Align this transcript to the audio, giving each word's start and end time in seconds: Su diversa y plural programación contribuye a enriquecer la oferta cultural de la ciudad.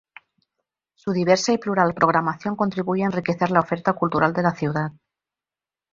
Su 0.95 1.11
diversa 1.13 1.53
y 1.53 1.59
plural 1.59 1.93
programación 1.93 2.55
contribuye 2.55 3.03
a 3.03 3.05
enriquecer 3.05 3.51
la 3.51 3.59
oferta 3.59 3.93
cultural 3.93 4.33
de 4.33 4.41
la 4.41 4.55
ciudad. 4.55 4.91